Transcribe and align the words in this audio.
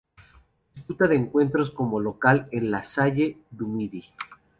Disputa 0.73 1.05
sus 1.05 1.13
encuentros 1.15 1.69
como 1.69 1.99
local 1.99 2.47
en 2.51 2.71
la 2.71 2.81
"Salle 2.81 3.37
Du 3.51 3.67
Midi". 3.67 4.03